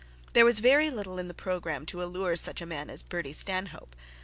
There 0.33 0.45
was 0.45 0.61
little 0.63 1.19
in 1.19 1.27
the 1.27 1.33
programme 1.35 1.85
to 1.85 2.01
allure 2.01 2.35
such 2.35 2.59
a 2.59 2.65
man 2.65 2.89
as 2.89 3.03
Bertie 3.03 3.33
Stanhope. 3.33 3.95